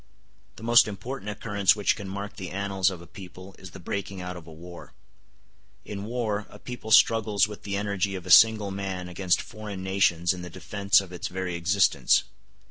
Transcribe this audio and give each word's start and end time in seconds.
The 0.55 0.63
most 0.63 0.87
important 0.87 1.29
occurrence 1.29 1.75
which 1.75 1.95
can 1.95 2.09
mark 2.09 2.37
the 2.37 2.49
annals 2.49 2.89
of 2.89 3.03
a 3.03 3.05
people 3.05 3.53
is 3.59 3.69
the 3.69 3.79
breaking 3.79 4.19
out 4.19 4.35
of 4.35 4.47
a 4.47 4.51
war. 4.51 4.93
In 5.85 6.05
war 6.05 6.47
a 6.49 6.57
people 6.57 6.89
struggles 6.89 7.47
with 7.47 7.61
the 7.61 7.77
energy 7.77 8.15
of 8.15 8.25
a 8.25 8.31
single 8.31 8.71
man 8.71 9.07
against 9.07 9.43
foreign 9.43 9.83
nations 9.83 10.33
in 10.33 10.41
the 10.41 10.49
defence 10.49 11.01
of 11.01 11.13
its 11.13 11.27
very 11.27 11.53
existence. 11.53 12.23